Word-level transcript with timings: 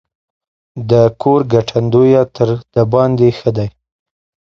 د 0.89 0.91
کور 1.21 1.39
ګټندويه 1.53 2.21
تر 2.35 2.49
دباندي 2.73 3.29
ښه 3.37 3.49
دی. 3.57 3.67